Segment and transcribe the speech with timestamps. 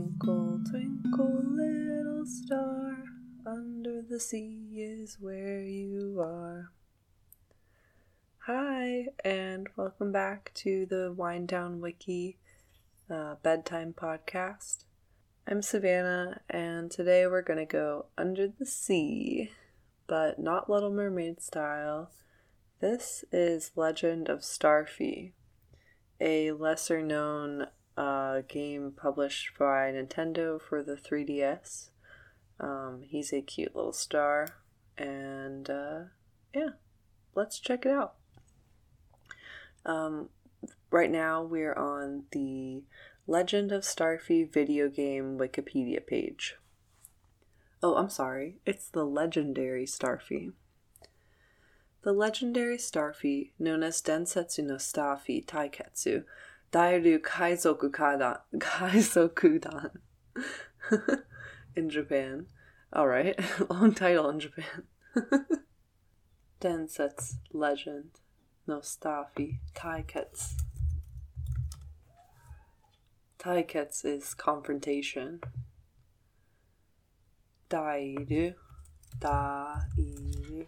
[0.00, 3.04] Twinkle, twinkle, little star,
[3.44, 6.72] under the sea is where you are.
[8.46, 12.38] Hi, and welcome back to the Wind Down Wiki
[13.10, 14.84] uh, bedtime podcast.
[15.46, 19.50] I'm Savannah, and today we're gonna go under the sea,
[20.06, 22.10] but not Little Mermaid style.
[22.80, 25.32] This is Legend of Starfy,
[26.18, 27.66] a lesser known
[28.00, 31.90] uh, game published by Nintendo for the 3DS.
[32.58, 34.48] Um, he's a cute little star,
[34.96, 36.00] and uh,
[36.54, 36.70] yeah,
[37.34, 38.14] let's check it out.
[39.84, 40.30] Um,
[40.90, 42.84] right now, we're on the
[43.26, 46.56] Legend of Starfy video game Wikipedia page.
[47.82, 50.52] Oh, I'm sorry, it's the Legendary Starfy.
[52.02, 56.24] The legendary Starfy, known as Densetsu no Starfy Taiketsu,
[56.72, 59.90] Dairu Kaizoku Kadan, Kaizokudan
[61.76, 62.46] in Japan.
[62.94, 63.38] Alright,
[63.70, 64.84] long title in Japan.
[66.60, 68.10] Densetsu Legend
[68.70, 70.60] no Starfy Taiketsu.
[73.38, 75.40] Taiketsu is confrontation.
[77.68, 78.54] Dairu.
[79.18, 80.66] Dairu.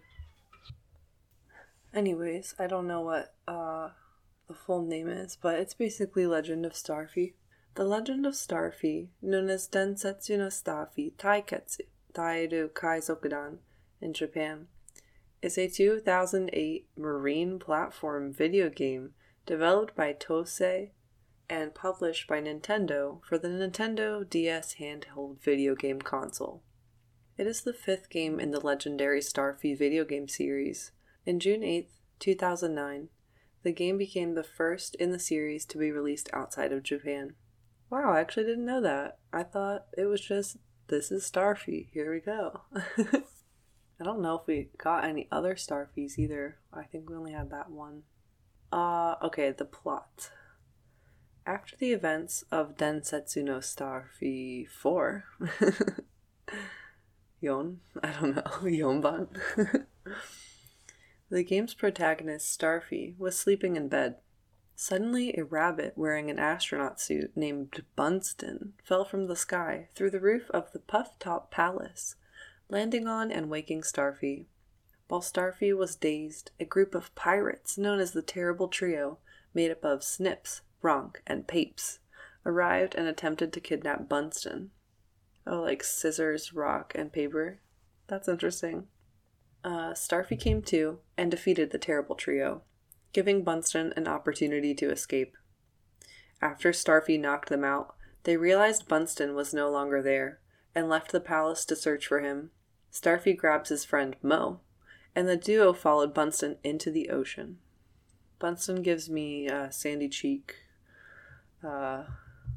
[1.95, 3.91] Anyways, I don't know what uh
[4.53, 7.33] the full name is, but it's basically Legend of Starfy.
[7.75, 13.59] The Legend of Starfy, known as Densetsu no Starfy Taiketsu Dairu Kaizokudan
[14.03, 14.67] in Japan,
[15.41, 19.15] is a 2008 marine platform video game
[19.47, 20.91] developed by Tosei
[21.49, 26.63] and published by Nintendo for the Nintendo DS handheld video game console.
[27.39, 30.93] It is the fifth game in the legendary Starfy video game series.
[31.25, 33.09] In June 8, 2009,
[33.63, 37.35] the game became the first in the series to be released outside of Japan.
[37.91, 39.19] Wow, I actually didn't know that.
[39.33, 40.57] I thought it was just,
[40.89, 42.63] this is Starfy, here we go.
[44.03, 46.59] I don't know if we got any other Starfies either.
[46.73, 48.03] I think we only had that one.
[48.73, 50.31] Uh, okay, the plot.
[51.47, 55.25] After the events of Densetsu no Starfy 4,
[57.41, 59.29] Yon, I don't know, Yonban,
[61.33, 64.17] the game's protagonist, Starfy, was sleeping in bed.
[64.77, 70.21] Suddenly, a rabbit wearing an astronaut suit named Bunston fell from the sky through the
[70.21, 72.17] roof of the Puff Top Palace,
[72.69, 74.45] landing on and waking Starfy.
[75.09, 79.17] While Starfy was dazed, a group of pirates known as the Terrible Trio,
[79.55, 81.99] made up of Snips, Bronk, and Papes,
[82.45, 84.69] arrived and attempted to kidnap Bunston.
[85.47, 87.61] Oh, like scissors, rock, and paper?
[88.07, 88.89] That's interesting.
[89.65, 92.63] Uh, Starfy came to and defeated the terrible trio,
[93.13, 95.37] giving Bunston an opportunity to escape.
[96.41, 100.41] After Starfy knocked them out, they realized Bunston was no longer there
[100.75, 102.51] and left the palace to search for him.
[102.93, 104.61] Starfy grabs his friend Moe,
[105.15, 107.59] and the duo followed Bunston into the ocean.
[108.41, 110.57] Bunston gives me uh, Sandy Cheek,
[111.65, 112.05] uh,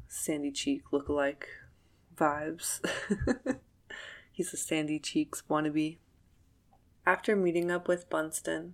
[0.08, 1.48] Sandy Cheek look-alike
[2.16, 2.80] vibes.
[4.32, 5.98] He's a Sandy Cheeks wannabe.
[7.06, 8.72] After meeting up with Bunston,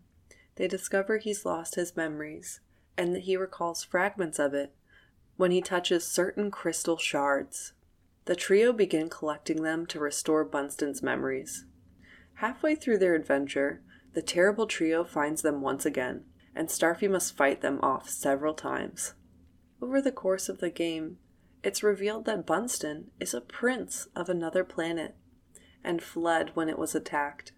[0.57, 2.61] they discover he's lost his memories
[2.97, 4.75] and that he recalls fragments of it
[5.37, 7.75] when he touches certain crystal shards.
[8.25, 11.67] The trio begin collecting them to restore Bunston's memories.
[12.35, 13.83] Halfway through their adventure,
[14.15, 19.15] the terrible trio finds them once again, and Starfy must fight them off several times.
[19.81, 21.19] Over the course of the game,
[21.63, 25.17] it's revealed that Bunston is a prince of another planet
[25.85, 27.53] and fled when it was attacked.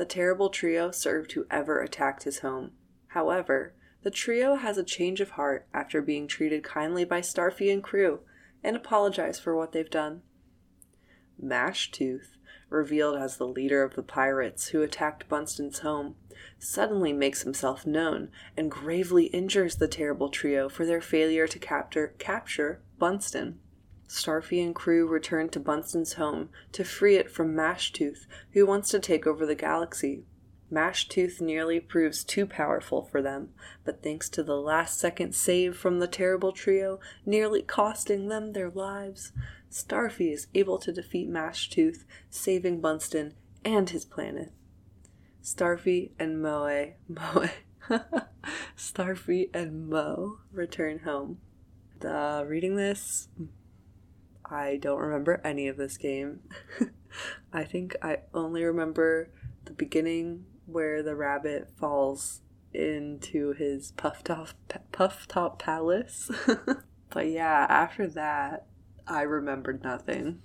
[0.00, 2.70] The terrible trio served whoever attacked his home.
[3.08, 7.84] However, the trio has a change of heart after being treated kindly by Starfy and
[7.84, 8.20] crew
[8.64, 10.22] and apologize for what they've done.
[11.38, 12.38] Mashtooth,
[12.70, 16.16] revealed as the leader of the pirates who attacked Bunston's home,
[16.58, 22.14] suddenly makes himself known and gravely injures the terrible trio for their failure to capture,
[22.18, 23.56] capture Bunston.
[24.10, 28.98] Starfy and crew return to Bunston's home to free it from Mashtooth, who wants to
[28.98, 30.24] take over the galaxy.
[30.70, 33.50] Mashtooth nearly proves too powerful for them,
[33.84, 38.68] but thanks to the last second save from the terrible trio, nearly costing them their
[38.68, 39.30] lives,
[39.70, 43.34] Starfy is able to defeat Mashtooth, saving Bunston
[43.64, 44.52] and his planet.
[45.40, 47.48] Starfy and Moe, Moe,
[48.76, 51.38] Starfy and Moe return home.
[52.00, 53.28] The, reading this
[54.50, 56.40] I don't remember any of this game.
[57.52, 59.30] I think I only remember
[59.64, 62.40] the beginning where the rabbit falls
[62.72, 64.48] into his puff top
[64.92, 66.30] puff top palace.
[67.10, 68.66] but yeah, after that,
[69.06, 70.42] I remembered nothing.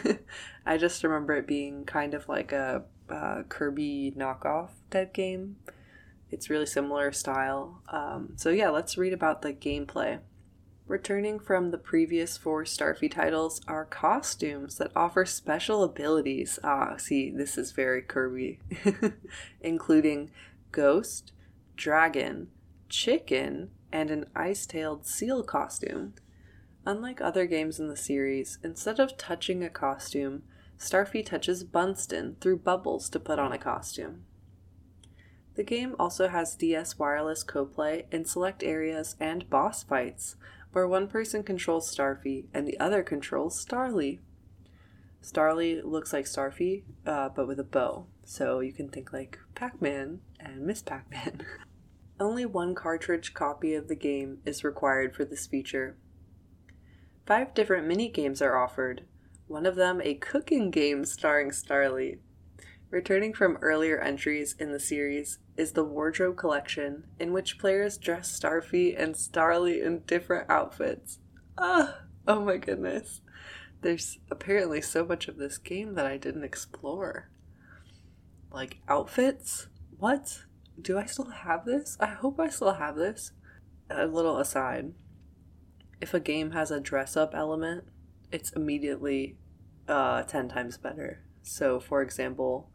[0.66, 5.56] I just remember it being kind of like a, a Kirby knockoff type game.
[6.30, 7.82] It's really similar style.
[7.88, 10.18] Um, so, yeah, let's read about the gameplay.
[10.86, 16.58] Returning from the previous four Starfy titles are costumes that offer special abilities.
[16.62, 18.60] Ah, see, this is very Kirby,
[19.62, 20.30] including
[20.72, 21.32] Ghost,
[21.74, 22.48] Dragon,
[22.90, 26.14] Chicken, and an ice tailed seal costume.
[26.84, 30.42] Unlike other games in the series, instead of touching a costume,
[30.78, 34.26] Starfy touches Bunston through bubbles to put on a costume.
[35.54, 40.36] The game also has DS wireless co play in select areas and boss fights,
[40.74, 44.18] where one person controls Starfy and the other controls Starly.
[45.22, 49.80] Starly looks like Starfy, uh, but with a bow, so you can think like Pac
[49.80, 51.46] Man and Miss Pac Man.
[52.20, 55.96] Only one cartridge copy of the game is required for this feature.
[57.24, 59.04] Five different mini games are offered,
[59.46, 62.18] one of them a cooking game starring Starly.
[62.90, 68.38] Returning from earlier entries in the series is the Wardrobe Collection, in which players dress
[68.38, 71.18] Starfy and Starly in different outfits.
[71.58, 73.20] Ah, oh my goodness.
[73.80, 77.30] There's apparently so much of this game that I didn't explore.
[78.52, 79.68] Like outfits?
[79.98, 80.44] What?
[80.80, 81.96] Do I still have this?
[82.00, 83.32] I hope I still have this.
[83.90, 84.92] A little aside.
[86.00, 87.84] If a game has a dress up element,
[88.30, 89.36] it's immediately
[89.88, 91.24] uh, 10 times better.
[91.42, 92.70] So, for example,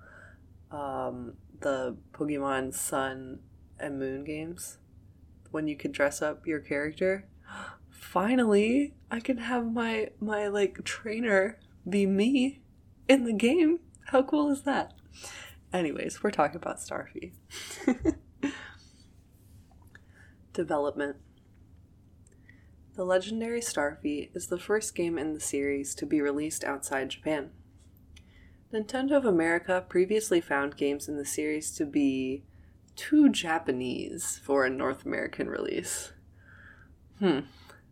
[0.71, 3.39] um, the Pokemon Sun
[3.79, 4.77] and Moon games
[5.51, 7.27] when you could dress up your character.
[7.89, 12.61] Finally, I can have my my like trainer be me
[13.07, 13.79] in the game.
[14.07, 14.93] How cool is that?
[15.71, 17.33] Anyways, we're talking about Starfy.
[20.53, 21.17] Development
[22.95, 27.51] The legendary Starfy is the first game in the series to be released outside Japan.
[28.73, 32.43] Nintendo of America previously found games in the series to be
[32.95, 36.13] too Japanese for a North American release.
[37.17, 37.39] Hmm.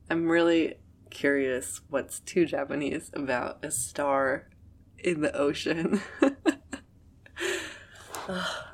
[0.10, 0.76] I'm really
[1.10, 4.50] curious what's too Japanese about a star
[5.00, 6.02] in the ocean.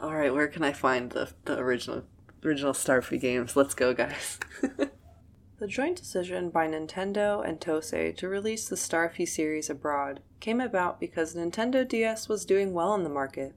[0.02, 2.04] All right, where can I find the, the original
[2.44, 3.56] original Starfy games?
[3.56, 4.40] Let's go, guys.
[5.64, 11.00] The joint decision by Nintendo and Tosei to release the Starfy series abroad came about
[11.00, 13.56] because Nintendo DS was doing well in the market.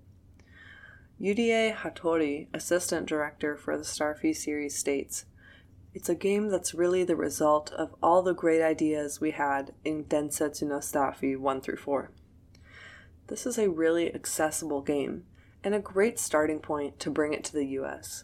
[1.21, 5.25] Yurie Hattori, assistant director for the Starfy series, states
[5.95, 10.05] It's a game that's really the result of all the great ideas we had in
[10.05, 12.13] Densetsu no Starfy 1 through 4.
[13.27, 15.25] This is a really accessible game
[15.65, 18.23] and a great starting point to bring it to the US.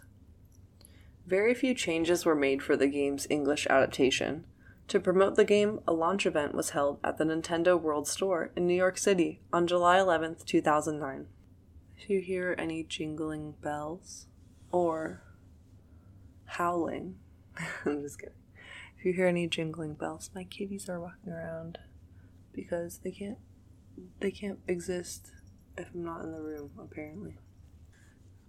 [1.27, 4.45] Very few changes were made for the game's English adaptation.
[4.89, 8.67] To promote the game, a launch event was held at the Nintendo World Store in
[8.67, 11.29] New York City on July 11th, 2009.
[11.97, 14.27] If you hear any jingling bells
[14.73, 15.23] or
[16.45, 17.17] howling,
[17.87, 18.35] I'm just kidding.
[18.99, 21.79] If you hear any jingling bells, my kitties are walking around
[22.53, 23.39] because they can't
[24.21, 25.31] they can't exist
[25.77, 27.37] if I'm not in the room, apparently.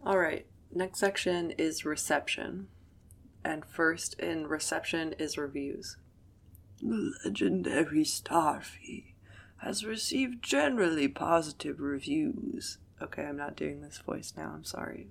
[0.05, 2.67] All right, Next section is reception.
[3.45, 5.97] And first in reception is reviews.
[6.81, 9.13] The legendary Starfy
[9.57, 12.79] has received generally positive reviews.
[13.01, 15.09] Okay, I'm not doing this voice now, I'm sorry.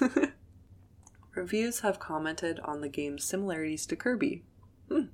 [1.34, 4.44] Reviews have commented on the game's similarities to Kirby.
[4.88, 5.06] Hmm.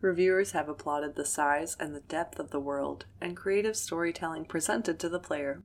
[0.00, 4.98] Reviewers have applauded the size and the depth of the world and creative storytelling presented
[5.00, 5.62] to the player.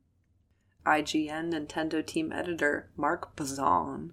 [0.86, 4.12] IGN Nintendo team editor Mark Bozon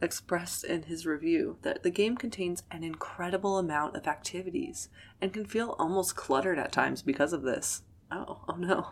[0.00, 4.88] expressed in his review that the game contains an incredible amount of activities
[5.20, 7.82] and can feel almost cluttered at times because of this.
[8.10, 8.88] Oh, oh no.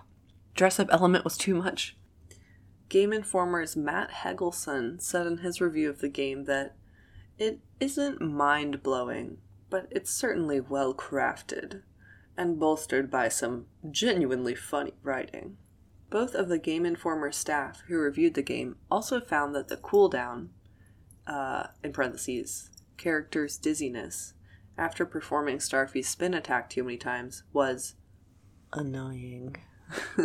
[0.54, 1.96] Dress up element was too much.
[2.88, 6.76] Game Informer's Matt Helgeson said in his review of the game that
[7.38, 11.82] it isn't mind blowing, but it's certainly well crafted
[12.36, 15.56] and bolstered by some genuinely funny writing.
[16.10, 20.48] Both of the Game Informer staff who reviewed the game also found that the cooldown,
[21.26, 24.34] uh, in parentheses, character's dizziness,
[24.76, 27.94] after performing Starfy's spin attack too many times was
[28.72, 29.56] annoying.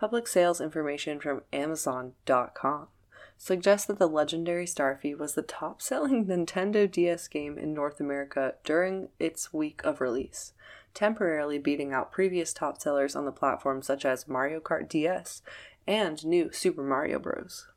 [0.00, 2.88] Public sales information from Amazon.com
[3.38, 8.54] suggests that the legendary Starfy was the top selling Nintendo DS game in North America
[8.64, 10.52] during its week of release,
[10.92, 15.40] temporarily beating out previous top sellers on the platform such as Mario Kart DS
[15.86, 17.68] and New Super Mario Bros.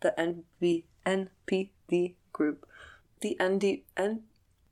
[0.00, 2.66] The NV, NPD group,
[3.20, 4.22] the ND, N,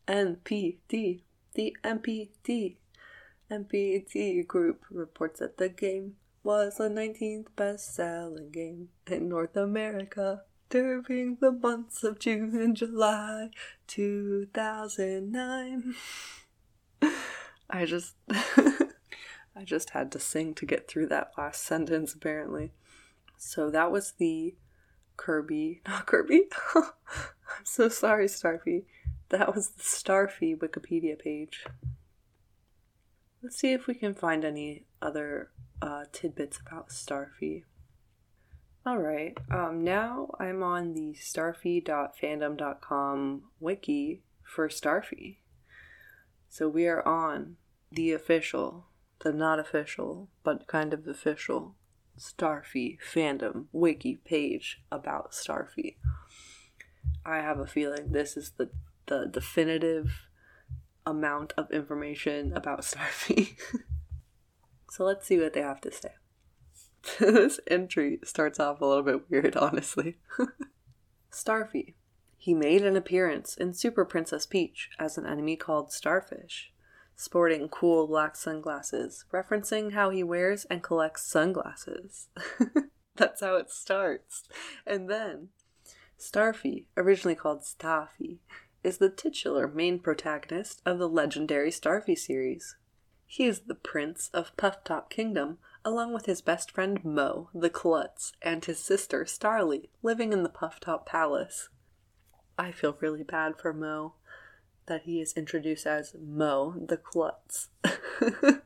[0.08, 1.20] NPD,
[1.54, 1.76] the
[3.50, 6.16] MPD group reports that the game
[6.46, 12.76] was the 19th best selling game in North America during the months of June and
[12.76, 13.50] July
[13.88, 15.94] 2009.
[17.68, 22.70] I just I just had to sing to get through that last sentence apparently.
[23.36, 24.54] So that was the
[25.16, 26.44] Kirby, not Kirby.
[26.76, 26.84] I'm
[27.64, 28.84] so sorry, Starfy.
[29.30, 31.64] That was the Starfy Wikipedia page.
[33.46, 35.50] Let's see if we can find any other
[35.80, 37.62] uh, tidbits about Starfy.
[38.84, 45.36] Alright, um, now I'm on the starfy.fandom.com wiki for Starfy.
[46.48, 47.58] So we are on
[47.92, 48.86] the official,
[49.20, 51.76] the not official, but kind of official
[52.18, 55.94] Starfy fandom wiki page about Starfy.
[57.24, 58.70] I have a feeling this is the,
[59.06, 60.25] the definitive
[61.06, 63.56] amount of information about Starfy.
[64.90, 66.10] so let's see what they have to say.
[67.20, 70.16] this entry starts off a little bit weird, honestly.
[71.32, 71.94] Starfy.
[72.36, 76.72] He made an appearance in Super Princess Peach as an enemy called Starfish
[77.16, 82.28] sporting cool black sunglasses, referencing how he wears and collects sunglasses.
[83.16, 84.44] That's how it starts.
[84.86, 85.48] And then,
[86.20, 88.40] Starfy, originally called Staffy,
[88.86, 92.76] is the titular main protagonist of the legendary Starfy series.
[93.26, 98.32] He is the prince of Pufftop Kingdom, along with his best friend Moe, the Klutz,
[98.40, 101.68] and his sister Starly, living in the Pufftop Palace.
[102.56, 104.14] I feel really bad for Moe
[104.86, 107.70] that he is introduced as Moe the Klutz.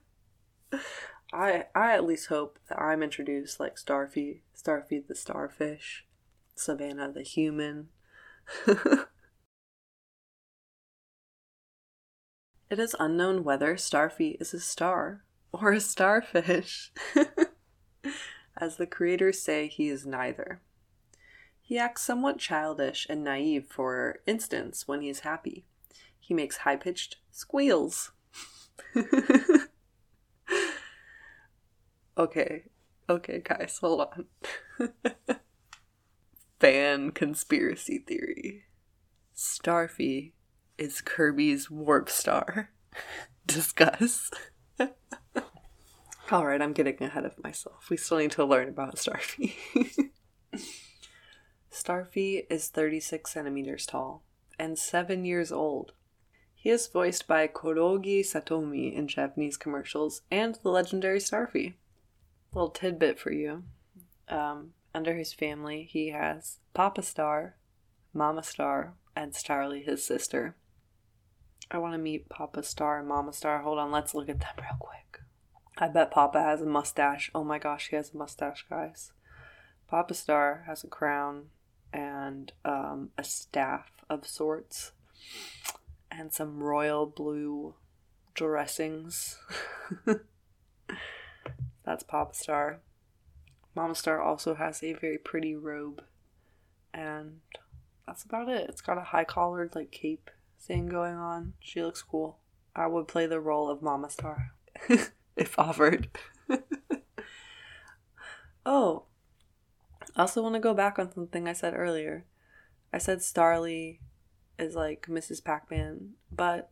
[1.32, 6.04] I I at least hope that I'm introduced like Starfy, Starfy the starfish,
[6.54, 7.88] Savannah the human.
[12.70, 16.92] it is unknown whether Starfy is a star or a starfish.
[18.56, 20.60] As the creators say, he is neither.
[21.60, 25.64] He acts somewhat childish and naive, for instance, when he is happy.
[26.18, 28.12] He makes high pitched squeals.
[32.18, 32.64] okay,
[33.08, 34.26] okay, guys, hold on.
[36.60, 38.64] Fan conspiracy theory
[39.34, 40.32] Starfy
[40.80, 42.70] is Kirby's warp star.
[43.46, 44.30] Discuss.
[46.32, 47.90] Alright, I'm getting ahead of myself.
[47.90, 49.54] We still need to learn about Starfy.
[51.72, 54.24] Starfy is 36 centimeters tall
[54.58, 55.92] and 7 years old.
[56.54, 61.74] He is voiced by Kurogi Satomi in Japanese commercials and the legendary Starfy.
[62.54, 63.64] Little tidbit for you.
[64.28, 67.56] Um, under his family, he has Papa Star,
[68.14, 70.56] Mama Star, and Starly, his sister.
[71.70, 73.62] I want to meet Papa Star and Mama Star.
[73.62, 75.20] Hold on, let's look at them real quick.
[75.78, 77.30] I bet Papa has a mustache.
[77.34, 79.12] Oh my gosh, he has a mustache, guys.
[79.88, 81.46] Papa Star has a crown
[81.92, 84.92] and um, a staff of sorts
[86.10, 87.74] and some royal blue
[88.34, 89.38] dressings.
[91.84, 92.80] That's Papa Star.
[93.76, 96.02] Mama Star also has a very pretty robe,
[96.92, 97.40] and
[98.04, 98.68] that's about it.
[98.68, 100.28] It's got a high collared, like, cape
[100.60, 101.54] thing going on.
[101.60, 102.38] She looks cool.
[102.74, 104.52] I would play the role of Mama Star
[105.36, 106.08] if offered.
[108.66, 109.04] oh,
[110.16, 112.26] I also want to go back on something I said earlier.
[112.92, 113.98] I said Starly
[114.58, 115.42] is like Mrs.
[115.42, 116.70] Pac Man, but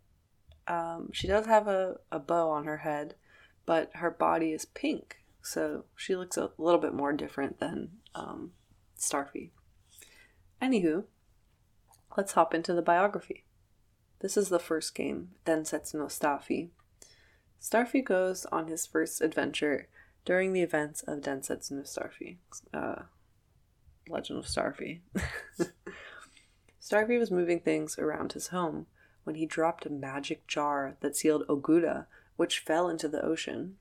[0.67, 3.15] um, she does have a, a bow on her head,
[3.67, 8.53] but her body is pink, so she looks a little bit more different than um,
[8.99, 9.51] Starfy.
[10.61, 11.05] Anywho,
[12.17, 13.45] let's hop into the biography.
[14.21, 16.71] This is the first game, Densetsu no Starfy.
[17.61, 19.89] Starfy goes on his first adventure
[20.25, 22.37] during the events of Densetsu no Starfy.
[22.75, 23.03] Uh,
[24.09, 25.01] Legend of Starfy.
[26.83, 28.87] Starfy was moving things around his home
[29.25, 32.07] when he dropped a magic jar that sealed Ogura,
[32.37, 33.77] which fell into the ocean.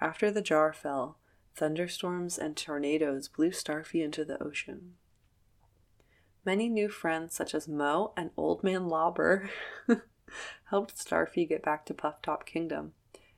[0.00, 1.18] After the jar fell,
[1.54, 4.94] thunderstorms and tornadoes blew Starfy into the ocean.
[6.44, 9.48] Many new friends, such as Moe and Old Man Lobber,
[10.64, 12.92] helped Starfy get back to Puff-Top Kingdom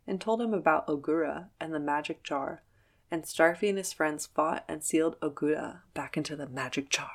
[0.08, 2.62] and told him about Ogura and the magic jar,
[3.10, 7.10] and Starfy and his friends fought and sealed Ogura back into the magic jar.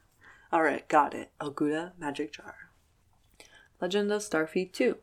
[0.52, 1.30] Alright, got it.
[1.40, 2.70] Ogura, magic jar.
[3.80, 4.96] Legend of Starfy 2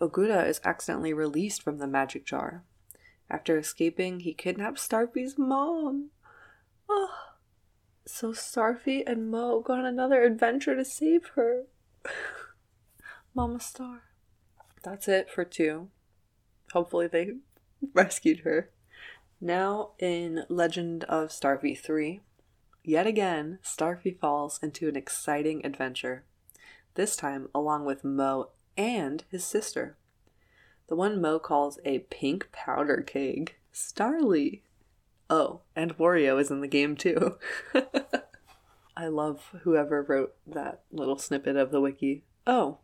[0.00, 2.64] Ogura is accidentally released from the magic jar.
[3.30, 6.10] After escaping, he kidnaps Starfy's mom.
[6.88, 7.29] Oh.
[8.12, 11.62] So Starfy and Moe go on another adventure to save her.
[13.34, 14.02] Mama Star.
[14.82, 15.88] That's it for two.
[16.72, 17.34] Hopefully they
[17.94, 18.70] rescued her.
[19.40, 22.20] Now in Legend of Starfy 3,
[22.82, 26.24] yet again, Starfy falls into an exciting adventure.
[26.96, 29.96] This time along with Moe and his sister.
[30.88, 34.62] The one Moe calls a pink powder keg, Starly.
[35.30, 37.38] Oh, and Wario is in the game too.
[38.96, 42.24] I love whoever wrote that little snippet of the wiki.
[42.48, 42.78] Oh,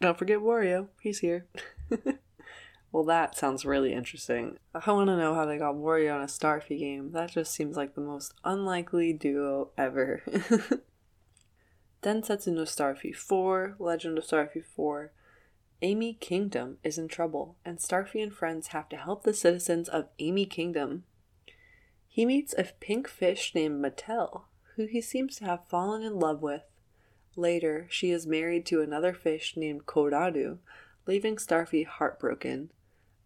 [0.00, 0.88] don't forget Wario.
[1.00, 1.46] He's here.
[2.92, 4.58] well, that sounds really interesting.
[4.74, 7.12] I want to know how they got Wario in a Starfy game.
[7.12, 10.22] That just seems like the most unlikely duo ever.
[12.02, 15.12] Densetsu no Starfy 4, Legend of Starfy 4.
[15.80, 20.08] Amy Kingdom is in trouble, and Starfy and friends have to help the citizens of
[20.18, 21.04] Amy Kingdom
[22.14, 24.42] he meets a pink fish named Mattel,
[24.76, 26.62] who he seems to have fallen in love with.
[27.34, 30.58] Later, she is married to another fish named Koradu,
[31.08, 32.70] leaving Starfy heartbroken.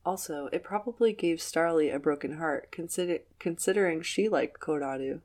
[0.07, 5.21] Also, it probably gave Starly a broken heart, consider- considering she liked Koradu.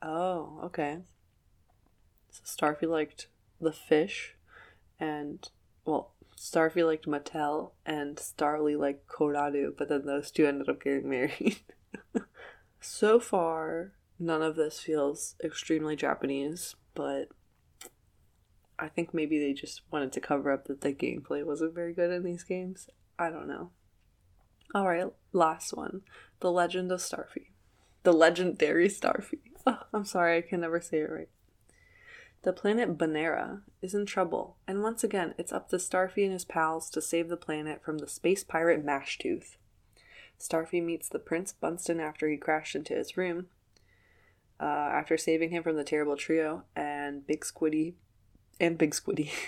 [0.00, 0.98] Oh, okay.
[2.30, 3.26] So Starfy liked
[3.60, 4.36] the fish,
[5.00, 5.50] and,
[5.84, 11.10] well, Starfy liked Mattel, and Starly liked Koradu, but then those two ended up getting
[11.10, 11.58] married.
[12.80, 17.28] so far, none of this feels extremely Japanese, but
[18.78, 22.10] I think maybe they just wanted to cover up that the gameplay wasn't very good
[22.10, 22.88] in these games.
[23.18, 23.70] I don't know.
[24.74, 26.02] Alright, last one
[26.40, 27.48] The Legend of Starfy.
[28.02, 29.40] The legendary Starfy.
[29.66, 31.28] Oh, I'm sorry, I can never say it right.
[32.42, 36.46] The planet Banera is in trouble, and once again, it's up to Starfy and his
[36.46, 39.56] pals to save the planet from the space pirate Mashtooth.
[40.40, 43.46] Starfy meets the Prince Bunston after he crashed into his room.
[44.58, 47.94] Uh, after saving him from the terrible trio and Big Squiddy
[48.58, 49.30] and Big Squiddy.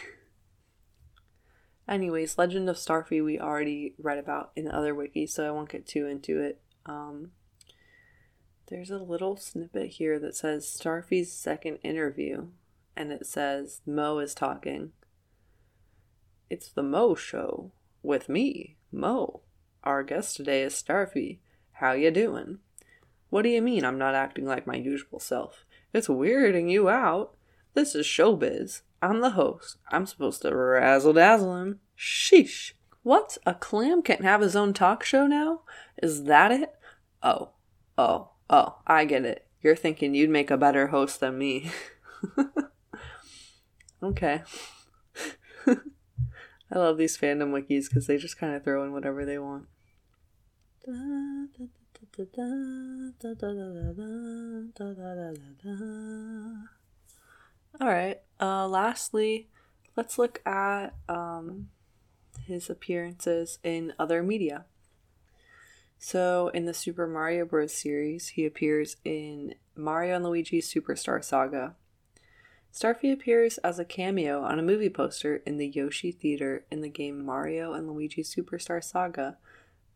[1.88, 5.68] Anyways, Legend of Starfy we already read about in the other wikis, so I won't
[5.68, 6.60] get too into it.
[6.86, 7.32] Um,
[8.68, 12.46] there's a little snippet here that says Starfy's second interview,
[12.96, 14.92] and it says Moe is talking.
[16.48, 19.42] It's the Moe Show with me, Moe.
[19.84, 21.38] Our guest today is Starfy.
[21.72, 22.58] How you doing?
[23.30, 25.64] What do you mean I'm not acting like my usual self?
[25.92, 27.34] It's weirding you out.
[27.74, 28.82] This is showbiz.
[29.00, 29.78] I'm the host.
[29.90, 31.80] I'm supposed to razzle dazzle him.
[31.98, 32.74] Sheesh.
[33.02, 33.38] What?
[33.44, 35.62] A clam can't have his own talk show now?
[36.00, 36.72] Is that it?
[37.20, 37.50] Oh,
[37.98, 39.48] oh, oh, I get it.
[39.62, 41.72] You're thinking you'd make a better host than me.
[44.02, 44.42] okay.
[46.72, 49.66] I love these fandom wikis because they just kind of throw in whatever they want.
[57.80, 59.48] Alright, uh, lastly,
[59.96, 61.68] let's look at um,
[62.46, 64.64] his appearances in other media.
[65.98, 67.72] So, in the Super Mario Bros.
[67.74, 71.76] series, he appears in Mario and Luigi Superstar Saga,
[72.72, 76.88] Starfy appears as a cameo on a movie poster in the Yoshi Theater in the
[76.88, 79.36] game Mario and Luigi Superstar Saga,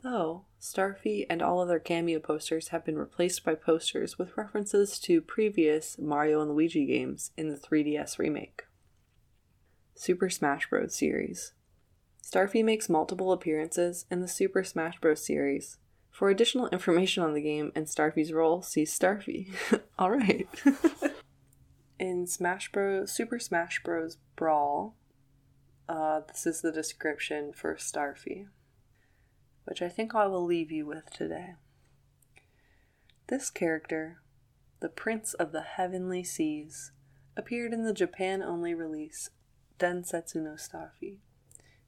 [0.03, 5.23] though Starfy and all other cameo posters have been replaced by posters with references to
[5.23, 8.65] previous Mario and Luigi games in the 3DS remake.
[9.95, 10.95] Super Smash Bros.
[10.95, 11.55] series
[12.23, 15.25] Starfy makes multiple appearances in the Super Smash Bros.
[15.25, 15.79] series.
[16.11, 19.49] For additional information on the game and Starfy's role, see Starfy.
[19.99, 20.49] Alright.
[21.99, 23.13] in Smash Bros.
[23.13, 24.19] Super Smash Bros.
[24.37, 24.97] Brawl,
[25.89, 28.47] uh, this is the description for Starfy,
[29.65, 31.55] which I think I will leave you with today.
[33.29, 34.21] This character
[34.81, 36.93] the Prince of the Heavenly Seas,
[37.37, 39.31] appeared in the Japan only release
[39.79, 41.19] Densetsu no Starfy.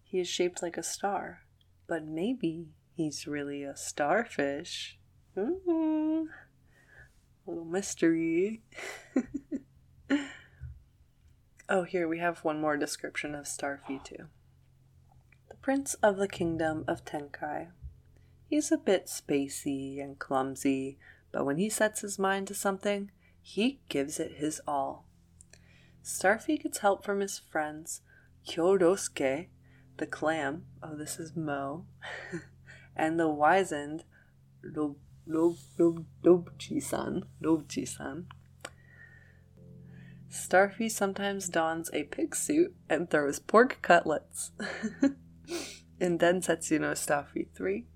[0.02, 1.40] He is shaped like a star,
[1.86, 4.98] but maybe he's really a starfish.
[5.36, 6.26] Little
[7.46, 8.62] mystery.
[11.68, 14.26] oh, here we have one more description of Starfy, too.
[15.48, 17.68] The Prince of the Kingdom of Tenkai.
[18.48, 20.98] He's a bit spacey and clumsy,
[21.32, 23.10] but when he sets his mind to something,
[23.42, 25.06] he gives it his all.
[26.02, 28.00] Starfy gets help from his friends
[28.46, 29.48] Kyorosuke,
[29.98, 31.84] the clam, oh, this is Moe,
[32.96, 34.04] and the wizened
[34.62, 34.96] Rob,
[35.28, 38.26] Robchi-san, Robchi-san.
[40.38, 44.52] Starfy sometimes dons a pig suit and throws pork cutlets.
[46.00, 47.86] In Densetsu no Starfy 3,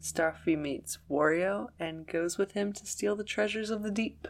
[0.00, 4.28] Starfy meets Wario and goes with him to steal the treasures of the deep.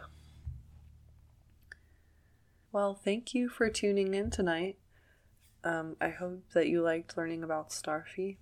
[2.72, 4.78] Well, thank you for tuning in tonight.
[5.62, 8.38] Um, I hope that you liked learning about Starfy,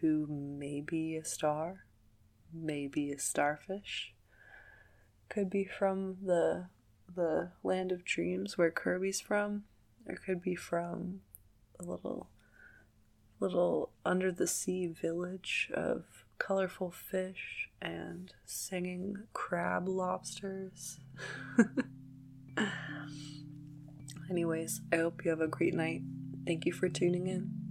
[0.00, 1.84] who may be a star,
[2.52, 4.14] maybe a starfish,
[5.28, 6.66] could be from the
[7.14, 9.64] the land of dreams where Kirby's from,
[10.08, 11.20] or could be from
[11.78, 12.28] a little
[13.40, 16.04] little under the sea village of
[16.38, 21.00] colorful fish and singing crab lobsters.
[24.30, 26.02] Anyways, I hope you have a great night.
[26.46, 27.61] Thank you for tuning in.